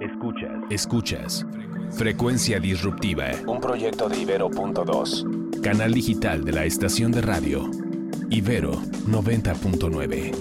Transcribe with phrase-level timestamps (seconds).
[0.00, 0.50] Escuchas.
[0.70, 1.46] Escuchas.
[1.92, 3.26] Frecuencia Disruptiva.
[3.46, 5.60] Un proyecto de Ibero.2.
[5.60, 7.70] Canal digital de la estación de radio.
[8.28, 10.32] Ibero 90.9.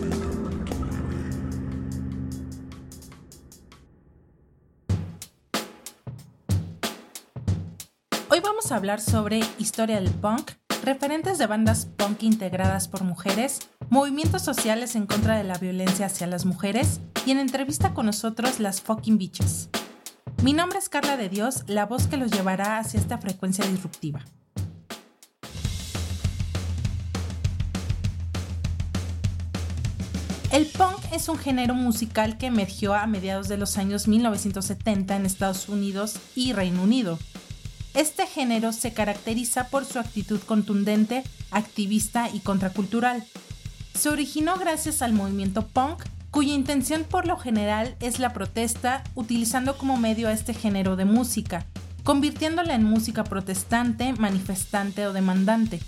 [8.29, 10.51] Hoy vamos a hablar sobre historia del punk,
[10.83, 16.25] referentes de bandas punk integradas por mujeres, movimientos sociales en contra de la violencia hacia
[16.25, 19.70] las mujeres y en entrevista con nosotros las fucking bitches.
[20.44, 24.26] Mi nombre es Carla de Dios, la voz que los llevará hacia esta frecuencia disruptiva.
[30.52, 35.26] El punk es un género musical que emergió a mediados de los años 1970 en
[35.26, 37.17] Estados Unidos y Reino Unido.
[37.95, 43.23] Este género se caracteriza por su actitud contundente, activista y contracultural.
[43.95, 46.03] Se originó gracias al movimiento punk
[46.34, 51.06] cuya intención por lo general es la protesta utilizando como medio a este género de
[51.06, 51.68] música,
[52.04, 55.80] convirtiéndola en música protestante, manifestante o demandante.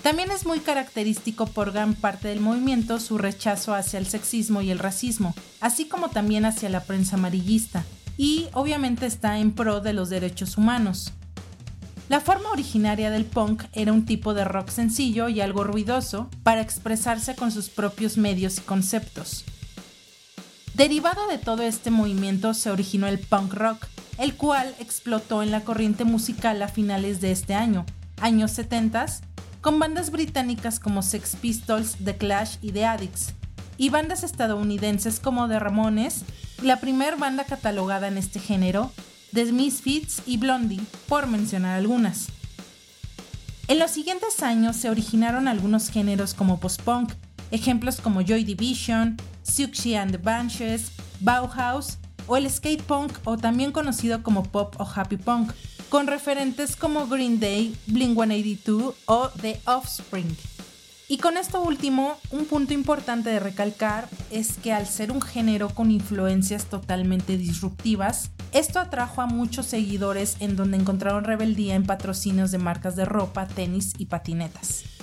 [0.00, 4.70] También es muy característico por gran parte del movimiento su rechazo hacia el sexismo y
[4.70, 7.82] el racismo, así como también hacia la prensa amarillista,
[8.16, 11.12] y obviamente está en pro de los derechos humanos.
[12.08, 16.60] La forma originaria del punk era un tipo de rock sencillo y algo ruidoso para
[16.60, 19.44] expresarse con sus propios medios y conceptos.
[20.74, 23.86] Derivado de todo este movimiento se originó el punk rock,
[24.18, 27.86] el cual explotó en la corriente musical a finales de este año,
[28.20, 29.06] años 70,
[29.60, 33.34] con bandas británicas como Sex Pistols, The Clash y The Addicts,
[33.76, 36.22] y bandas estadounidenses como The Ramones,
[36.60, 38.90] la primera banda catalogada en este género,
[39.32, 42.26] The Misfits y Blondie, por mencionar algunas.
[43.68, 47.12] En los siguientes años se originaron algunos géneros como post-punk,
[47.54, 53.70] ejemplos como Joy Division, Siouxsie and the Banshees, Bauhaus o el skate punk o también
[53.70, 55.52] conocido como pop o happy punk,
[55.88, 60.36] con referentes como Green Day, Blink 182 o The Offspring.
[61.06, 65.68] Y con esto último, un punto importante de recalcar es que al ser un género
[65.68, 72.50] con influencias totalmente disruptivas, esto atrajo a muchos seguidores en donde encontraron rebeldía en patrocinios
[72.50, 74.93] de marcas de ropa, tenis y patinetas.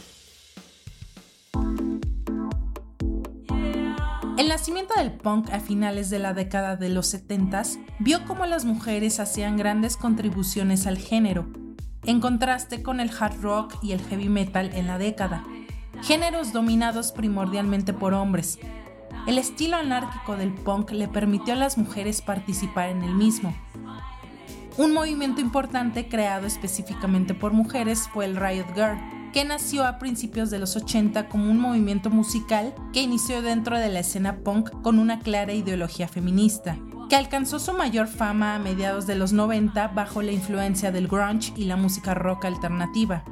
[4.41, 7.61] El nacimiento del punk a finales de la década de los 70
[7.99, 11.45] vio cómo las mujeres hacían grandes contribuciones al género,
[12.05, 15.43] en contraste con el hard rock y el heavy metal en la década,
[16.01, 18.57] géneros dominados primordialmente por hombres.
[19.27, 23.55] El estilo anárquico del punk le permitió a las mujeres participar en el mismo.
[24.75, 28.97] Un movimiento importante creado específicamente por mujeres fue el Riot Girl,
[29.31, 33.89] que nació a principios de los 80 como un movimiento musical que inició dentro de
[33.89, 36.77] la escena punk con una clara ideología feminista,
[37.09, 41.53] que alcanzó su mayor fama a mediados de los 90 bajo la influencia del grunge
[41.55, 43.23] y la música rock alternativa.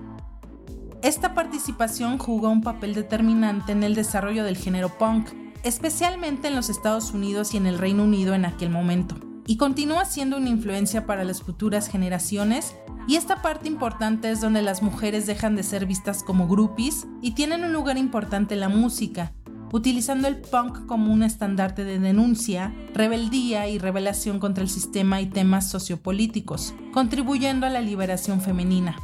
[1.02, 5.30] Esta participación jugó un papel determinante en el desarrollo del género punk,
[5.64, 9.16] especialmente en los Estados Unidos y en el Reino Unido en aquel momento,
[9.48, 12.76] y continúa siendo una influencia para las futuras generaciones
[13.10, 17.32] y esta parte importante es donde las mujeres dejan de ser vistas como groupies y
[17.32, 19.34] tienen un lugar importante en la música,
[19.72, 25.26] utilizando el punk como un estandarte de denuncia, rebeldía y revelación contra el sistema y
[25.26, 28.96] temas sociopolíticos, contribuyendo a la liberación femenina.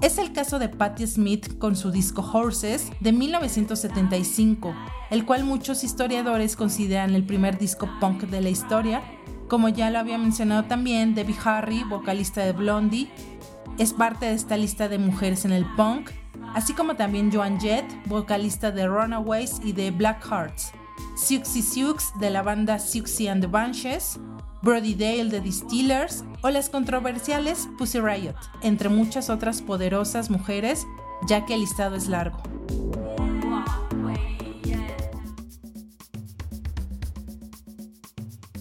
[0.00, 4.74] Es el caso de Patti Smith con su disco Horses de 1975,
[5.10, 9.02] el cual muchos historiadores consideran el primer disco punk de la historia
[9.48, 13.10] como ya lo había mencionado también, Debbie Harry, vocalista de Blondie,
[13.78, 16.10] es parte de esta lista de mujeres en el punk,
[16.54, 20.72] así como también Joan Jett, vocalista de Runaways y de Black Hearts,
[21.16, 24.18] Siouxsie Sioux de la banda Siouxsie and the Banshees,
[24.62, 30.86] Brody Dale de Distillers o las controversiales Pussy Riot, entre muchas otras poderosas mujeres,
[31.28, 32.53] ya que el listado es largo.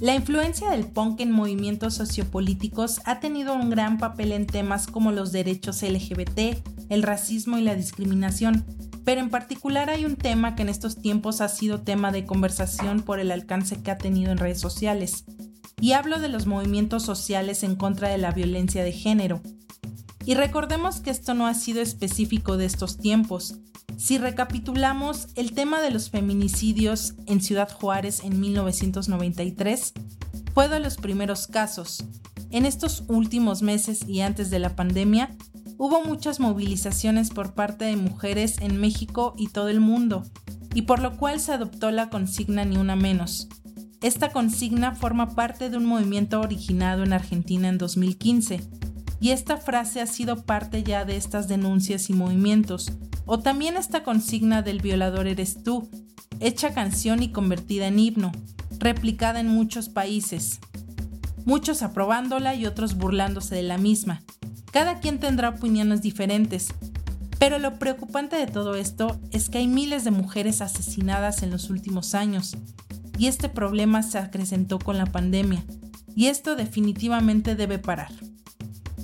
[0.04, 5.14] La influencia del punk en movimientos sociopolíticos ha tenido un gran papel en temas como
[5.14, 6.58] los derechos LGBT,
[6.90, 8.66] el racismo y la discriminación,
[9.06, 13.02] pero en particular hay un tema que en estos tiempos ha sido tema de conversación
[13.02, 15.24] por el alcance que ha tenido en redes sociales.
[15.80, 19.42] Y hablo de los movimientos sociales en contra de la violencia de género.
[20.26, 23.60] Y recordemos que esto no ha sido específico de estos tiempos,
[23.98, 29.94] si recapitulamos, el tema de los feminicidios en Ciudad Juárez en 1993
[30.54, 32.04] fue de los primeros casos.
[32.50, 35.36] En estos últimos meses y antes de la pandemia,
[35.78, 40.24] hubo muchas movilizaciones por parte de mujeres en México y todo el mundo,
[40.74, 43.48] y por lo cual se adoptó la consigna Ni una menos.
[44.02, 48.60] Esta consigna forma parte de un movimiento originado en Argentina en 2015,
[49.24, 52.92] y esta frase ha sido parte ya de estas denuncias y movimientos,
[53.26, 55.90] o también esta consigna del violador eres tú,
[56.42, 58.34] hecha canción y convertida en himno,
[58.80, 60.60] replicada en muchos países,
[61.46, 64.22] muchos aprobándola y otros burlándose de la misma.
[64.74, 66.74] Cada quien tendrá opiniones diferentes,
[67.40, 71.70] pero lo preocupante de todo esto es que hay miles de mujeres asesinadas en los
[71.70, 72.58] últimos años,
[73.18, 75.64] y este problema se acrecentó con la pandemia,
[76.14, 78.12] y esto definitivamente debe parar.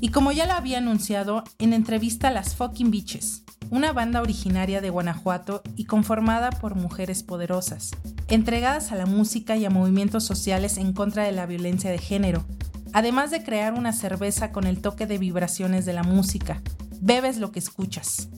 [0.02, 4.80] Y como ya lo había anunciado en entrevista a las Fucking Bitches, una banda originaria
[4.80, 7.92] de Guanajuato y conformada por mujeres poderosas,
[8.30, 12.46] entregadas a la música y a movimientos sociales en contra de la violencia de género,
[12.94, 16.62] además de crear una cerveza con el toque de vibraciones de la música.
[17.02, 18.30] Bebes lo que escuchas.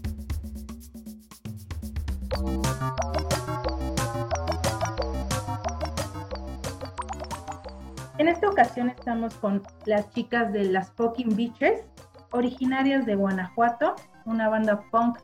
[8.21, 11.81] En esta ocasión estamos con las chicas de las Fucking Beaches,
[12.29, 13.95] originarias de Guanajuato,
[14.25, 15.17] una banda punk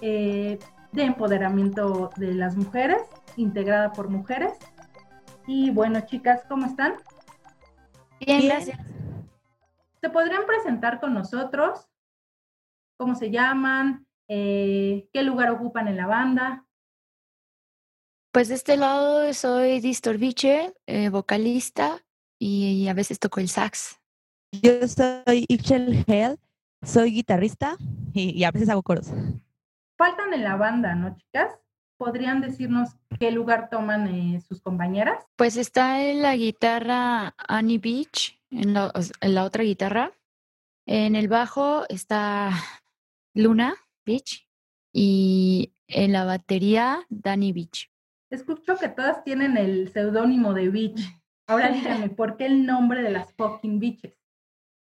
[0.00, 0.58] eh,
[0.90, 3.02] de empoderamiento de las mujeres,
[3.36, 4.50] integrada por mujeres.
[5.46, 6.94] Y bueno, chicas, ¿cómo están?
[8.18, 8.80] Bien, gracias.
[10.00, 11.86] ¿Se podrían presentar con nosotros?
[12.96, 14.08] ¿Cómo se llaman?
[14.26, 16.66] Eh, ¿Qué lugar ocupan en la banda?
[18.32, 22.04] Pues de este lado soy Distorbiche, eh, vocalista,
[22.38, 24.00] y, a veces toco el sax.
[24.52, 26.38] Yo soy Ixchel Hell,
[26.82, 27.76] soy guitarrista
[28.14, 29.08] y, a veces hago coros.
[29.96, 31.58] Faltan en la banda, ¿no, chicas?
[31.96, 35.24] ¿Podrían decirnos qué lugar toman eh, sus compañeras?
[35.36, 40.12] Pues está en la guitarra Annie Beach, en la, en la otra guitarra.
[40.86, 42.52] En el bajo está
[43.34, 43.74] Luna
[44.06, 44.48] Beach
[44.92, 47.90] y en la batería Danny Beach.
[48.30, 51.00] Escucho que todas tienen el seudónimo de Beach.
[51.48, 54.12] Ahora díganme, ¿por qué el nombre de las fucking bitches?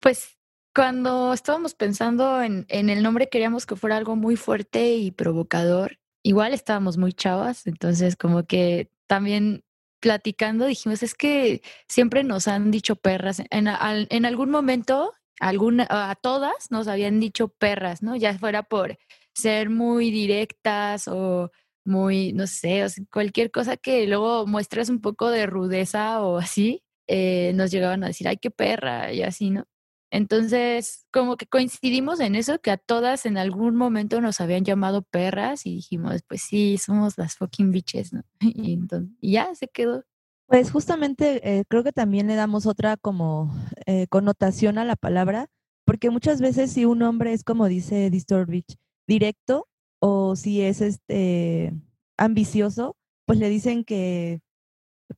[0.01, 0.37] Pues
[0.75, 5.99] cuando estábamos pensando en, en, el nombre queríamos que fuera algo muy fuerte y provocador.
[6.25, 9.63] Igual estábamos muy chavas, entonces como que también
[10.01, 13.41] platicando dijimos, es que siempre nos han dicho perras.
[13.51, 18.17] En, en algún momento, alguna, a todas nos habían dicho perras, ¿no?
[18.17, 18.99] Ya fuera por
[19.33, 21.51] ser muy directas o
[21.89, 27.53] muy, no sé, cualquier cosa que luego muestres un poco de rudeza o así, eh,
[27.55, 29.65] nos llegaban a decir, ay, qué perra, y así, ¿no?
[30.11, 35.03] Entonces, como que coincidimos en eso, que a todas en algún momento nos habían llamado
[35.03, 38.23] perras y dijimos, pues sí, somos las fucking bitches, ¿no?
[38.41, 40.05] Y, entonces, ya se quedó.
[40.47, 43.55] Pues justamente eh, creo que también le damos otra como
[43.85, 45.49] eh, connotación a la palabra,
[45.85, 48.77] porque muchas veces si un hombre es como dice Disturbich,
[49.07, 49.69] directo,
[50.01, 51.73] o si es este
[52.17, 52.97] ambicioso,
[53.27, 54.41] pues le dicen que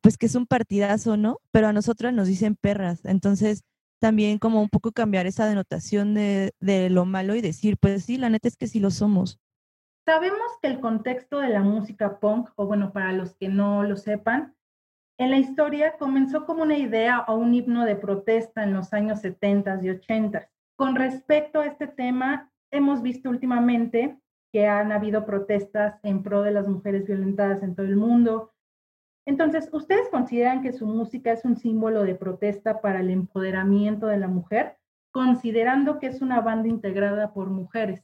[0.00, 1.38] pues que es un partidazo, ¿no?
[1.50, 3.04] Pero a nosotras nos dicen perras.
[3.04, 3.64] Entonces,
[4.00, 8.16] también como un poco cambiar esa denotación de, de lo malo y decir, pues sí,
[8.16, 9.38] la neta es que sí lo somos.
[10.06, 13.96] Sabemos que el contexto de la música punk, o bueno, para los que no lo
[13.96, 14.54] sepan,
[15.18, 19.20] en la historia comenzó como una idea o un himno de protesta en los años
[19.20, 20.48] 70 y 80.
[20.76, 24.18] Con respecto a este tema, hemos visto últimamente
[24.52, 28.52] que han habido protestas en pro de las mujeres violentadas en todo el mundo.
[29.26, 34.18] Entonces, ¿ustedes consideran que su música es un símbolo de protesta para el empoderamiento de
[34.18, 34.78] la mujer,
[35.12, 38.02] considerando que es una banda integrada por mujeres?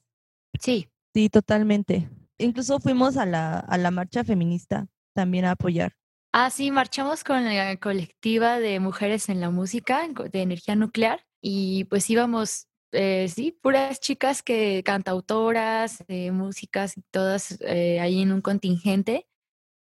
[0.60, 0.90] Sí.
[1.16, 2.10] Sí, totalmente.
[2.36, 5.94] Incluso fuimos a la, a la marcha feminista también a apoyar.
[6.30, 11.84] Ah, sí, marchamos con la colectiva de mujeres en la música de energía nuclear y
[11.84, 18.40] pues íbamos eh, sí, puras chicas que cantautoras, eh, músicas todas eh, ahí en un
[18.40, 19.28] contingente.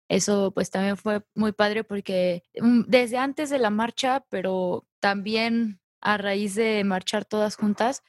[0.09, 5.81] Eso pues también fue muy padre porque mm, desde antes de la marcha, pero también
[6.01, 8.03] a raíz de marchar todas juntas,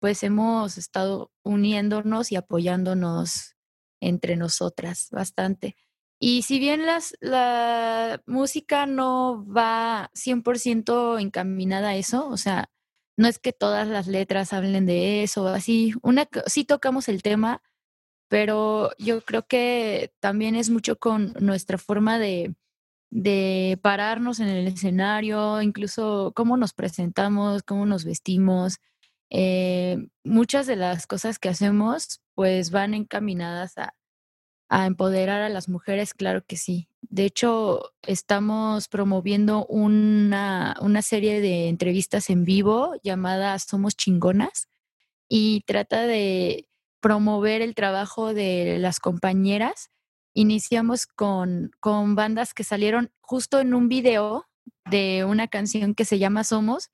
[0.00, 3.56] pues hemos estado uniéndonos y apoyándonos
[4.00, 5.76] entre nosotras bastante.
[6.18, 12.70] Y si bien las, la música no va 100% encaminada a eso, o sea,
[13.16, 17.62] no es que todas las letras hablen de eso, así, una, sí tocamos el tema,
[18.28, 22.54] pero yo creo que también es mucho con nuestra forma de,
[23.10, 28.78] de pararnos en el escenario, incluso cómo nos presentamos, cómo nos vestimos.
[29.30, 33.94] Eh, muchas de las cosas que hacemos pues van encaminadas a,
[34.70, 36.88] a empoderar a las mujeres, claro que sí.
[37.12, 44.68] De hecho, estamos promoviendo una, una, serie de entrevistas en vivo llamada Somos Chingonas
[45.28, 46.68] y trata de
[47.00, 49.92] promover el trabajo de las compañeras
[50.34, 54.46] iniciamos con, con bandas que salieron justo en un video
[54.90, 56.90] de una canción que se llama Somos,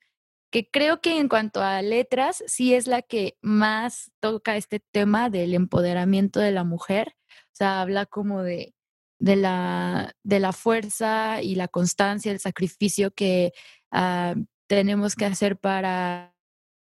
[0.51, 5.29] que creo que en cuanto a letras, sí es la que más toca este tema
[5.29, 7.15] del empoderamiento de la mujer.
[7.29, 8.73] O sea, habla como de,
[9.19, 13.53] de, la, de la fuerza y la constancia, el sacrificio que
[13.91, 14.35] ah,
[14.67, 16.35] tenemos que hacer para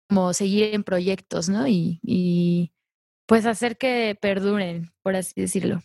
[0.08, 1.68] como seguir en proyectos, ¿no?
[1.68, 2.74] Y, y
[3.28, 5.82] pues hacer que perduren, por así decirlo.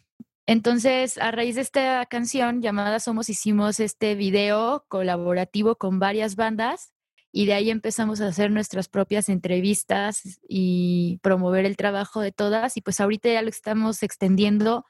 [0.47, 6.93] Entonces, a raíz de esta canción llamada Somos, hicimos este video colaborativo con varias bandas
[7.33, 12.77] y de ahí empezamos a hacer nuestras propias entrevistas y promover el trabajo de todas
[12.77, 14.85] y pues ahorita ya lo estamos extendiendo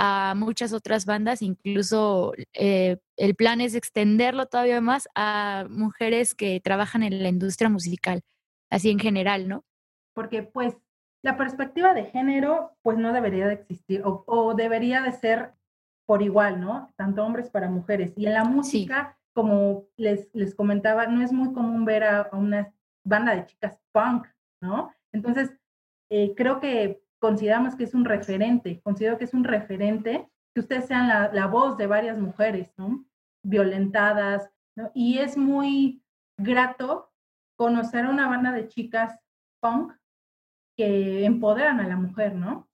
[0.00, 6.60] a muchas otras bandas, incluso eh, el plan es extenderlo todavía más a mujeres que
[6.60, 8.22] trabajan en la industria musical,
[8.70, 9.64] así en general, ¿no?
[10.14, 10.76] Porque pues
[11.24, 15.54] la perspectiva de género pues no debería de existir o, debería de ser
[16.06, 16.92] por igual, ¿no?
[16.94, 18.12] Tanto hombres para mujeres.
[18.16, 22.72] Y en la música, como les, les comentaba, no es muy común ver a, una
[23.04, 24.28] banda de chicas punk,
[24.62, 24.92] ¿no?
[25.12, 25.52] Entonces,
[26.08, 30.86] eh, creo que consideramos que es un referente, considero que es un referente que ustedes
[30.86, 33.04] sean la, voz de varias mujeres, ¿no?
[33.44, 34.90] Violentadas, ¿no?
[34.94, 36.02] Y es muy
[36.36, 37.12] grato
[37.56, 39.18] conocer a una banda de chicas
[39.60, 39.92] punk
[40.76, 42.68] que empoderan a la mujer, ¿no?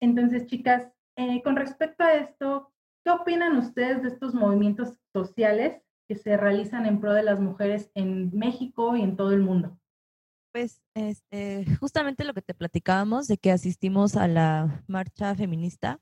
[0.00, 2.72] Entonces, chicas, eh, con respecto a esto,
[3.04, 7.90] ¿qué opinan ustedes de estos movimientos sociales que se realizan en pro de las mujeres
[7.94, 9.79] en México y en todo el mundo?
[10.52, 16.00] Pues este, justamente lo que te platicábamos de que asistimos a la marcha feminista,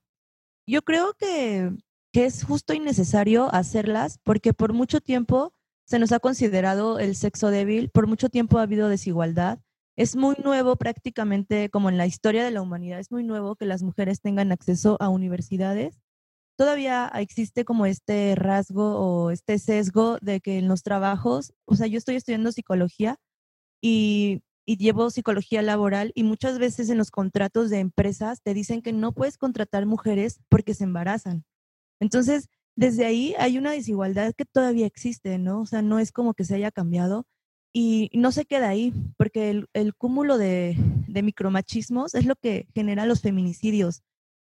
[0.67, 1.71] yo creo que,
[2.12, 5.52] que es justo y necesario hacerlas porque por mucho tiempo
[5.85, 9.59] se nos ha considerado el sexo débil, por mucho tiempo ha habido desigualdad.
[9.97, 13.67] Es muy nuevo prácticamente, como en la historia de la humanidad, es muy nuevo que
[13.67, 15.99] las mujeres tengan acceso a universidades.
[16.57, 21.87] Todavía existe como este rasgo o este sesgo de que en los trabajos, o sea,
[21.87, 23.19] yo estoy estudiando psicología
[23.81, 28.93] y, llevo psicología laboral y muchas veces en los contratos de empresas te dicen que
[28.93, 31.45] no puedes contratar mujeres porque se embarazan.
[32.01, 35.63] Entonces, desde ahí hay una desigualdad que todavía existe, ¿no?
[35.63, 37.25] O sea, no es como que se haya cambiado
[37.73, 40.77] y no se queda ahí, porque el, cúmulo de,
[41.09, 44.03] de, micromachismos es lo que genera los feminicidios.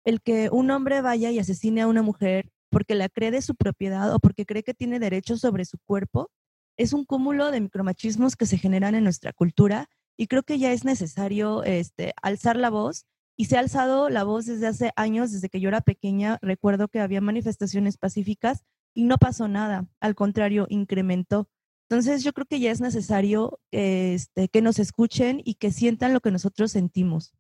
[0.05, 3.55] El que un hombre vaya y asesine a una mujer porque la cree de su
[3.55, 6.31] propiedad o porque cree que tiene derechos sobre su cuerpo,
[6.77, 10.73] es un cúmulo de micromachismos que se generan en nuestra cultura y creo que ya
[10.73, 15.33] es necesario este, alzar la voz y se ha alzado la voz desde hace años,
[15.33, 18.63] desde que yo era pequeña, recuerdo que había manifestaciones pacíficas
[18.95, 21.49] y no pasó nada, al contrario, incrementó.
[21.89, 26.21] Entonces yo creo que ya es necesario este, que nos escuchen y que sientan lo
[26.21, 27.33] que nosotros sentimos.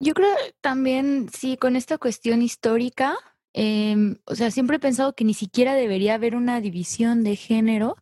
[0.00, 3.16] Yo creo también, sí, con esta cuestión histórica,
[3.52, 7.96] em, o sea, siempre he pensado que ni siquiera debería haber una división de género,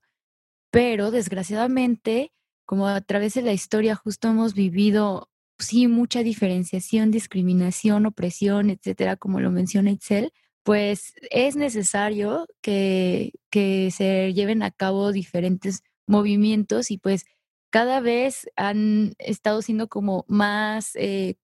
[0.70, 2.32] pero desgraciadamente,
[2.66, 9.16] como a través de la historia justo hemos vivido, sí, mucha diferenciación, discriminación, opresión, etcétera,
[9.16, 16.90] como lo menciona Itzel, pues es necesario que, que se lleven a cabo diferentes movimientos
[16.90, 17.24] y pues
[17.70, 21.36] cada vez han estado siendo como más, eh,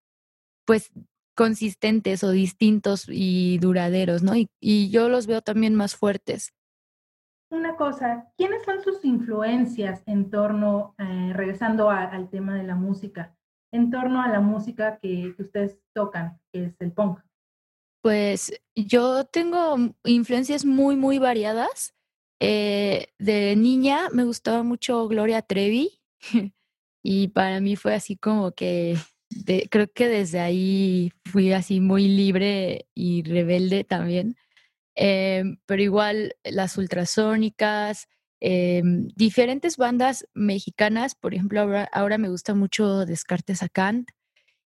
[0.67, 0.91] pues,
[1.37, 4.37] consistentes o distintos y duraderos, ¿no?
[4.37, 6.53] Y, y yo los veo también más fuertes
[7.51, 13.37] una cosa, ¿quiénes son sus influencias en torno, eh, regresando al tema de la música,
[13.73, 17.21] en torno a la música que, ustedes tocan, que es el punk?
[18.03, 21.95] Pues yo tengo influencias muy, muy variadas.
[22.41, 26.03] Eh, de niña me gustaba mucho Gloria Trevi
[27.03, 28.97] y para mí fue así como que
[29.71, 34.37] creo que desde ahí fui así muy libre y rebelde también.
[34.97, 38.09] Em, pero igual las ultrasónicas,
[38.41, 41.61] em, diferentes bandas mexicanas, por ejemplo,
[41.93, 44.11] ahora, me gusta mucho Descartes a Kant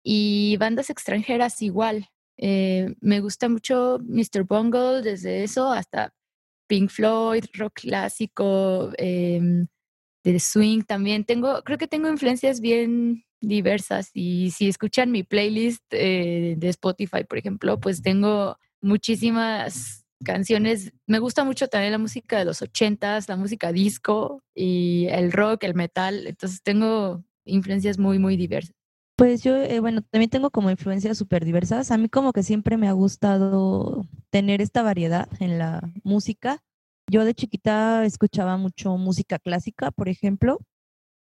[0.03, 2.09] y bandas extranjeras igual.
[2.37, 4.45] Eh, me gusta mucho Mr.
[4.47, 6.13] Bungle, desde eso hasta
[6.67, 8.91] Pink Floyd, rock clásico,
[10.25, 11.25] de swing también.
[11.25, 17.23] Tengo, creo que tengo influencias bien diversas y si escuchan mi playlist eh, de Spotify,
[17.25, 20.91] por ejemplo, pues tengo muchísimas canciones.
[21.07, 25.63] Me gusta mucho también la música de los ochentas, la música disco y el rock,
[25.63, 26.27] el metal.
[26.27, 28.75] Entonces tengo influencias muy, muy diversas.
[29.15, 31.89] Pues yo, eh, bueno, también tengo como influencias súper diversas.
[31.91, 36.61] A mí como que siempre me ha gustado tener esta variedad en la música.
[37.09, 40.59] Yo de chiquita escuchaba mucho música clásica, por ejemplo,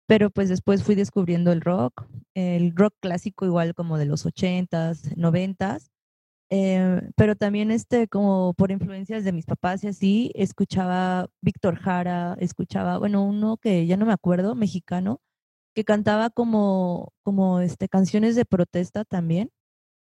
[0.09, 5.17] pero pues después fui descubriendo el rock, el rock clásico igual como de los ochentas,
[5.17, 5.94] noventas
[6.51, 12.37] Eh, pero también este, como por influencias de mis papás y así, escuchaba Víctor Jara,
[12.39, 15.21] escuchaba, bueno, uno que ya no me acuerdo, mexicano,
[15.75, 19.51] que cantaba como, como este, canciones de protesta también,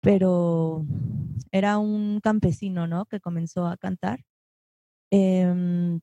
[0.01, 0.85] pero
[1.51, 3.05] era un campesino, ¿no?
[3.05, 4.21] Que comenzó a cantar.
[5.11, 5.99] Em,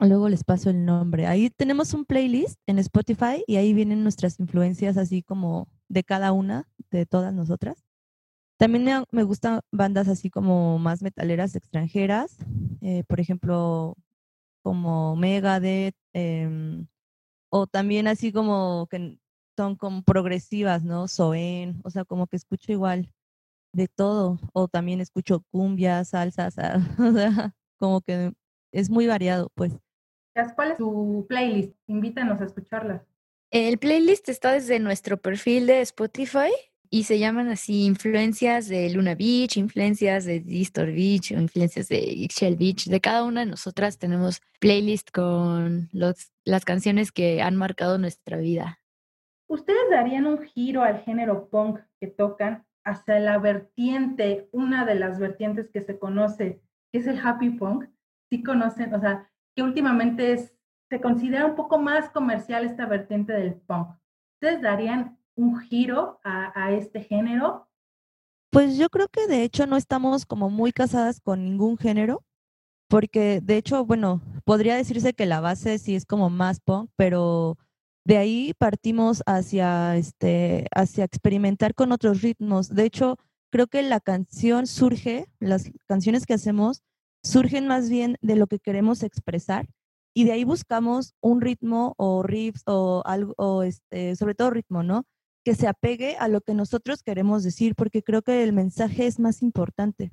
[0.00, 1.26] luego les paso el nombre.
[1.26, 6.32] Ahí tenemos un playlist en Spotify y ahí vienen nuestras influencias así como de cada
[6.32, 7.84] una, de todas nosotras.
[8.60, 12.36] También me, gustan bandas así como más metaleras extranjeras,
[12.82, 13.96] eh, por ejemplo,
[14.62, 16.84] como Megadeth, eh,
[17.48, 19.18] o también así como que
[19.56, 21.08] son como progresivas, ¿no?
[21.08, 23.10] Soen, o sea, como que escucho igual
[23.72, 26.58] de todo, o también escucho cumbia, salsas,
[26.98, 28.34] o sea, como que
[28.72, 29.72] es muy variado, pues.
[30.54, 31.74] ¿Cuál es tu playlist?
[31.86, 33.06] Invítanos a escucharla.
[33.50, 36.50] El playlist está desde nuestro perfil de Spotify
[36.92, 42.56] y se llaman así influencias de Luna Beach, influencias de Distor Beach influencias de Shell
[42.56, 42.86] Beach.
[42.86, 48.38] De cada una de nosotras tenemos playlist con los, las canciones que han marcado nuestra
[48.38, 48.80] vida.
[49.48, 55.20] ¿Ustedes darían un giro al género punk que tocan hacia la vertiente, una de las
[55.20, 56.60] vertientes que se conoce,
[56.92, 57.84] que es el happy punk?
[58.30, 60.56] Sí conocen, o sea, que últimamente es,
[60.88, 63.90] se considera un poco más comercial esta vertiente del punk.
[64.40, 67.68] ¿Ustedes darían un giro a, este género?
[68.50, 72.24] Pues yo creo que de hecho no estamos como muy casadas con ningún género,
[72.88, 77.56] porque de hecho, bueno, podría decirse que la base sí es como más punk, pero
[78.04, 82.68] de ahí partimos hacia este hacia experimentar con otros ritmos.
[82.68, 83.16] De hecho,
[83.50, 86.82] creo que la canción surge, las canciones que hacemos
[87.22, 89.68] surgen más bien de lo que queremos expresar
[90.14, 94.82] y de ahí buscamos un ritmo o riffs o algo o este, sobre todo ritmo,
[94.82, 95.04] ¿no?
[95.44, 99.18] Que se apegue a lo que nosotros queremos decir, porque creo que el mensaje es
[99.18, 100.12] más importante.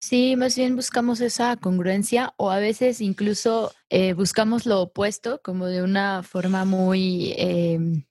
[0.00, 5.66] Sí, más bien buscamos esa congruencia o a veces incluso eh, buscamos lo opuesto, como
[5.66, 8.04] de una forma muy, em,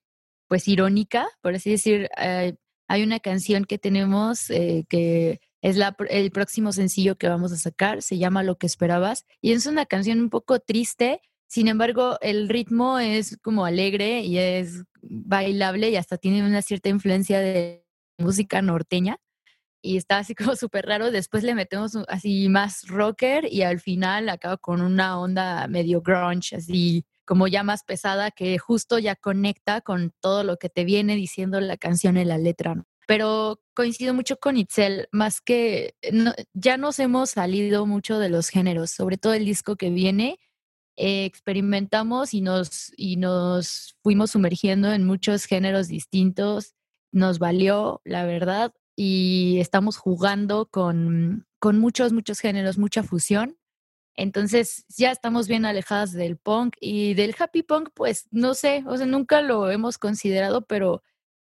[0.47, 2.09] pues, irónica, por así decir.
[2.17, 2.55] Eh,
[2.89, 7.57] hay una canción que tenemos eh, que es la, el próximo sencillo que vamos a
[7.57, 12.17] sacar, se llama Lo que esperabas, y es una canción un poco triste, sin embargo,
[12.21, 17.85] el ritmo es como alegre y es bailable y hasta tiene una cierta influencia de
[18.17, 19.17] música norteña
[19.81, 21.11] y está así como súper raro.
[21.11, 26.57] Después le metemos así más rocker y al final acaba con una onda medio grunge,
[26.57, 31.15] así como ya más pesada que justo ya conecta con todo lo que te viene
[31.15, 32.75] diciendo la canción en la letra.
[33.05, 35.95] Pero coincido mucho con Itzel, más que
[36.53, 40.39] ya nos hemos salido mucho de los géneros, sobre todo el disco que viene
[40.97, 46.73] eh, experimentamos y nos, y nos fuimos sumergiendo en muchos géneros distintos.
[47.11, 53.57] Nos valió, la verdad, y estamos jugando con, con muchos, muchos géneros, mucha fusión.
[54.15, 58.97] Entonces ya estamos bien alejadas del punk y del happy punk, pues no sé, o
[58.97, 61.03] sea, nunca lo hemos considerado, pero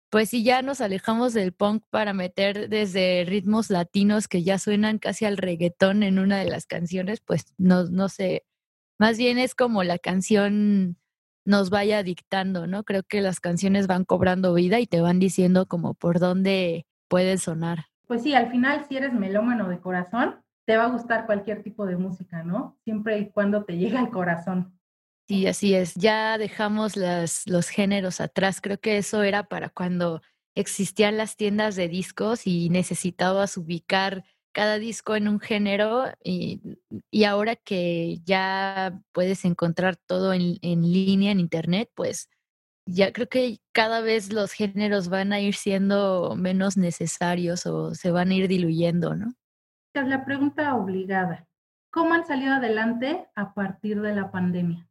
[0.10, 4.98] pues si ya nos alejamos del punk para meter desde ritmos latinos que ya suenan
[4.98, 8.44] casi al reggaetón en una de las canciones, pues no, no sé,
[9.00, 10.98] más bien es como la canción
[11.46, 12.84] nos vaya dictando, ¿no?
[12.84, 17.38] Creo que las canciones van cobrando vida y te van diciendo como por dónde puede
[17.38, 17.86] sonar.
[18.08, 21.86] Pues sí, al final si eres melómano de corazón, te va a gustar cualquier tipo
[21.86, 22.78] de música, ¿no?
[22.84, 24.80] Siempre y cuando te llegue al corazón.
[25.28, 25.96] Sí, así es.
[25.96, 28.62] Ya dejamos las, los géneros atrás.
[28.62, 30.22] Creo que eso era para cuando
[30.56, 34.24] existían las tiendas de discos y necesitabas ubicar
[34.54, 36.62] cada disco en un género y,
[37.26, 42.30] ahora que ya puedes encontrar todo en, línea, en internet, pues
[42.86, 48.12] ya creo que cada vez los géneros van a ir siendo menos necesarios o se
[48.12, 49.34] van a ir diluyendo, ¿no?
[49.94, 51.48] La pregunta obligada,
[51.92, 54.88] ¿cómo han salido adelante a partir de la pandemia?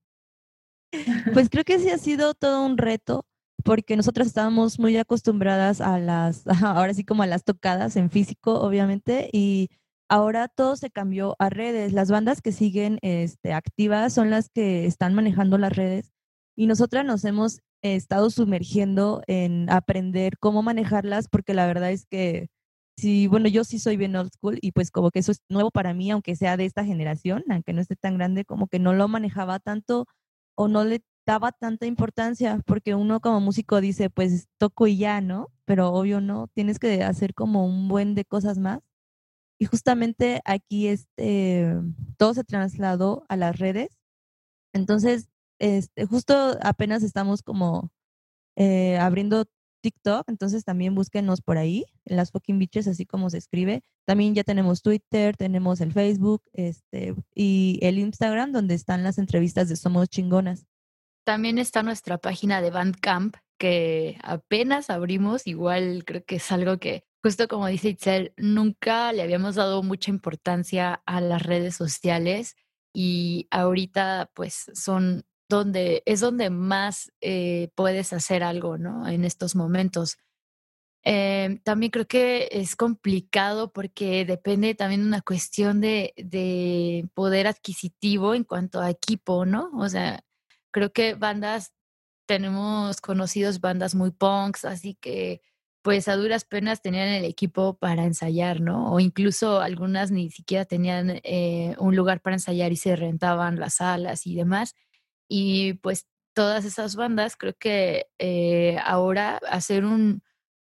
[1.33, 3.25] Pues creo que sí ha sido todo un reto
[3.65, 8.61] porque nosotros estábamos muy acostumbradas a las, ahora sí como a las tocadas en físico,
[8.61, 9.69] obviamente, y
[10.09, 11.93] ahora todo se cambió a redes.
[11.93, 16.13] Las bandas que siguen este, activas son las que están manejando las redes
[16.57, 22.49] y nosotras nos hemos estado sumergiendo en aprender cómo manejarlas porque la verdad es que
[22.97, 25.71] sí, bueno, yo sí soy bien old school y pues como que eso es nuevo
[25.71, 28.93] para mí, aunque sea de esta generación, aunque no esté tan grande, como que no
[28.93, 30.07] lo manejaba tanto
[30.57, 35.21] o no le daba tanta importancia, porque uno como músico dice, pues toco y ya,
[35.21, 35.49] ¿no?
[35.65, 38.81] Pero obvio no, tienes que hacer como un buen de cosas más.
[39.59, 41.77] Y justamente aquí este,
[42.17, 43.97] todo se trasladó a las redes.
[44.73, 45.29] Entonces,
[45.61, 47.93] este, justo apenas estamos como
[48.57, 49.47] eh, abriendo
[49.83, 53.83] TikTok, entonces también búsquenos por ahí, en las fucking bitches, así como se escribe.
[54.07, 59.69] También ya tenemos Twitter, tenemos el Facebook este, y el Instagram, donde están las entrevistas
[59.69, 60.67] de Somos Chingonas.
[61.25, 67.05] También está nuestra página de Bandcamp, que apenas abrimos, igual creo que es algo que,
[67.23, 72.57] justo como dice Itzel, nunca le habíamos dado mucha importancia a las redes sociales
[72.93, 79.07] y ahorita pues son donde es donde más eh, puedes hacer algo, ¿no?
[79.07, 80.17] En estos momentos.
[81.05, 87.47] Eh, también creo que es complicado porque depende también de una cuestión de, de, poder
[87.49, 89.71] adquisitivo en cuanto a equipo, ¿no?
[89.75, 90.25] O sea,
[90.73, 91.73] creo que bandas,
[92.27, 95.43] tenemos conocidos bandas muy punks, así que
[95.83, 98.93] pues a duras penas tenían el equipo para ensayar, ¿no?
[98.93, 103.75] O incluso algunas ni siquiera tenían eh, un lugar para ensayar y se rentaban las
[103.77, 104.77] salas y demás.
[105.29, 110.23] Y pues todas esas bandas, creo que eh, ahora hacer un,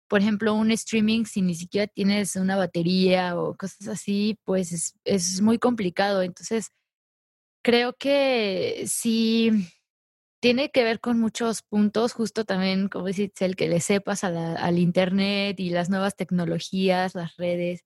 [0.08, 4.96] por ejemplo, un streaming si ni siquiera tienes una batería o cosas así, pues es,
[5.06, 6.22] es muy complicado.
[6.24, 6.72] Entonces,
[7.64, 9.52] creo que sí
[10.40, 14.80] tiene que ver con muchos puntos, justo también, como dice el que le sepas al
[14.80, 17.84] Internet y las nuevas tecnologías, las redes.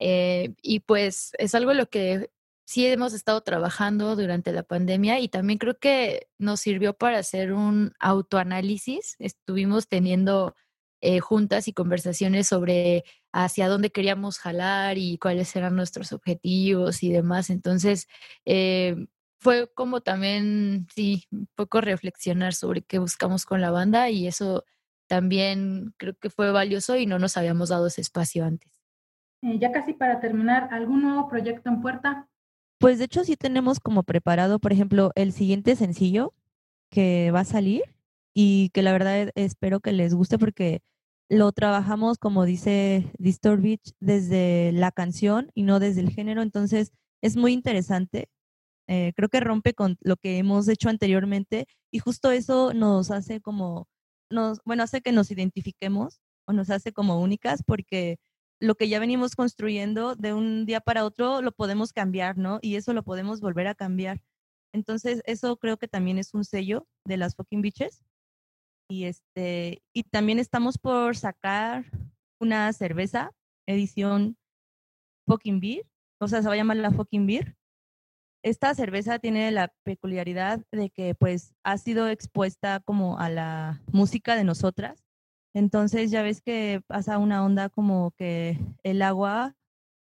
[0.00, 2.30] Eh, y pues es algo lo que
[2.64, 7.52] sí hemos estado trabajando durante la pandemia y también creo que nos sirvió para hacer
[7.52, 9.16] un autoanálisis.
[9.18, 10.54] Estuvimos teniendo
[11.00, 17.12] eh, juntas y conversaciones sobre hacia dónde queríamos jalar y cuáles eran nuestros objetivos y
[17.12, 17.50] demás.
[17.50, 18.06] Entonces,
[18.44, 18.96] eh,
[19.42, 24.64] fue como también, sí, un poco reflexionar sobre qué buscamos con la banda y eso
[25.08, 28.70] también creo que fue valioso y no nos habíamos dado ese espacio antes.
[29.42, 32.28] Eh, ya casi para terminar, ¿algún nuevo proyecto en puerta?
[32.78, 36.34] Pues de hecho sí tenemos como preparado, por ejemplo, el siguiente sencillo
[36.88, 37.82] que va a salir
[38.32, 40.82] y que la verdad espero que les guste porque
[41.28, 47.36] lo trabajamos, como dice Beach, desde la canción y no desde el género, entonces es
[47.36, 48.28] muy interesante.
[48.88, 53.40] Eh, creo que rompe con lo que hemos hecho anteriormente y justo eso nos hace
[53.40, 53.86] como,
[54.30, 58.18] nos, bueno, hace que nos identifiquemos o nos hace como únicas porque
[58.60, 62.58] lo que ya venimos construyendo de un día para otro lo podemos cambiar, ¿no?
[62.62, 64.22] Y eso lo podemos volver a cambiar.
[64.72, 68.04] Entonces, eso creo que también es un sello de las fucking bitches.
[68.88, 71.86] Y este, y también estamos por sacar
[72.40, 73.32] una cerveza,
[73.66, 74.36] edición
[75.26, 75.86] fucking beer,
[76.20, 77.56] o sea, se va a llamar la fucking beer.
[78.42, 84.34] Esta cerveza tiene la peculiaridad de que pues ha sido expuesta como a la música
[84.36, 85.04] de nosotras
[85.54, 89.54] entonces ya ves que pasa una onda como que el agua,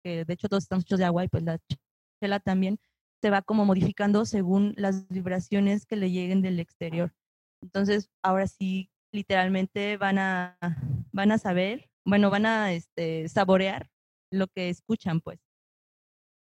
[0.03, 1.59] que de hecho todos estamos hechos de agua y pues la
[2.21, 2.79] chela también,
[3.21, 7.13] se va como modificando según las vibraciones que le lleguen del exterior.
[7.61, 10.57] Entonces ahora sí, literalmente van a,
[11.11, 13.89] van a saber, bueno, van a este, saborear
[14.31, 15.39] lo que escuchan, pues.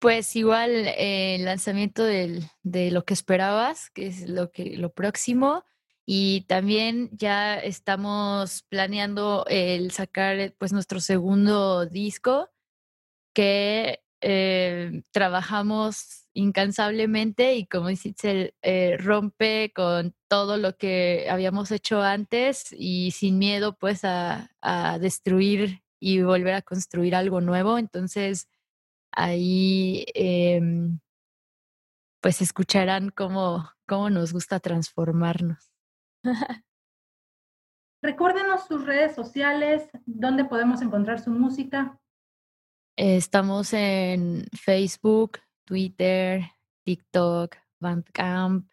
[0.01, 4.93] Pues igual eh, el lanzamiento del, de lo que esperabas, que es lo que lo
[4.95, 5.63] próximo,
[6.07, 12.49] y también ya estamos planeando el sacar pues nuestro segundo disco
[13.35, 22.03] que eh, trabajamos incansablemente y como dice, eh, rompe con todo lo que habíamos hecho
[22.03, 27.79] antes y sin miedo pues a, a destruir y volver a construir algo nuevo.
[27.79, 28.49] Entonces
[29.13, 31.01] ahí em,
[32.21, 35.73] pues escucharán cómo, cómo nos gusta transformarnos.
[38.03, 42.01] Recuérdenos sus redes sociales, dónde podemos encontrar su música.
[42.97, 46.43] Estamos en Facebook, Twitter,
[46.85, 48.71] TikTok, Bandcamp.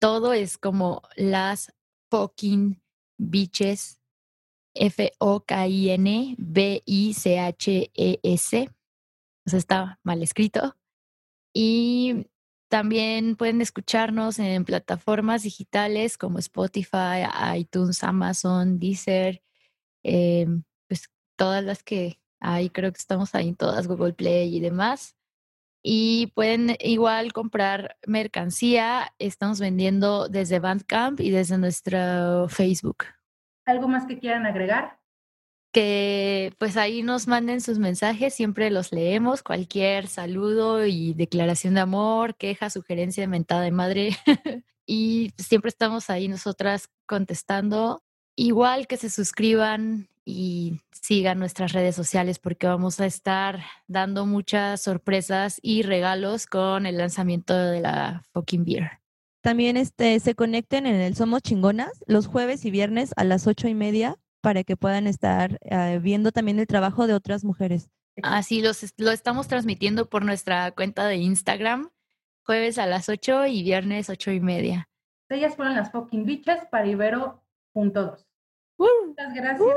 [0.00, 1.72] Todo es como las
[2.10, 2.80] fucking
[3.18, 4.00] bitches.
[4.74, 7.18] F-O-K-I-N B-I-C-H-E-S.
[9.54, 10.76] Está mal escrito.
[11.52, 12.26] Y
[12.68, 17.24] también pueden escucharnos en plataformas digitales como Spotify,
[17.56, 19.42] iTunes, Amazon, Deezer,
[20.02, 20.46] eh,
[20.86, 25.16] pues todas las que hay, creo que estamos ahí en todas, Google Play y demás.
[25.82, 33.04] Y pueden igual comprar mercancía, estamos vendiendo desde Bandcamp y desde nuestro Facebook.
[33.64, 34.97] ¿Algo más que quieran agregar?
[35.72, 41.80] Que pues ahí nos manden sus mensajes, siempre los leemos, cualquier saludo y declaración de
[41.80, 44.16] amor, queja, sugerencia, mentada de madre.
[44.86, 48.02] y siempre estamos ahí nosotras contestando.
[48.36, 54.82] Igual que se suscriban y sigan nuestras redes sociales porque vamos a estar dando muchas
[54.82, 59.00] sorpresas y regalos con el lanzamiento de la fucking beer.
[59.40, 63.68] También este, se conecten en el Somos Chingonas los jueves y viernes a las ocho
[63.68, 67.90] y media para que puedan estar eh, viendo también el trabajo de otras mujeres.
[68.22, 71.90] Así los, lo estamos transmitiendo por nuestra cuenta de Instagram,
[72.46, 74.88] jueves a las 8 y viernes 8 y media.
[75.28, 78.24] Ellas fueron las fucking bichas para Ibero.2.
[78.78, 79.68] Muchas gracias.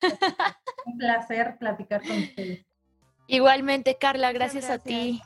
[0.86, 2.64] Un placer platicar con ustedes.
[3.26, 5.20] Igualmente, Carla, gracias, a ti.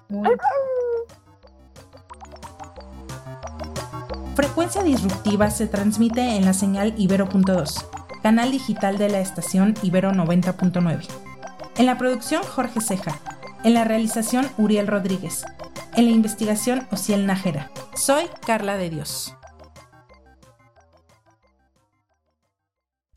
[4.38, 11.08] Frecuencia Disruptiva se transmite en la señal Ibero.2, canal digital de la estación Ibero 90.9.
[11.76, 13.20] En la producción Jorge Ceja,
[13.64, 15.44] en la realización Uriel Rodríguez,
[15.96, 17.72] en la investigación Ociel Nájera.
[17.96, 19.34] Soy Carla de Dios.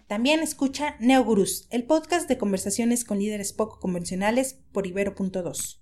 [0.08, 5.81] También escucha Neogurús, el podcast de conversaciones con líderes poco convencionales por Ibero.2.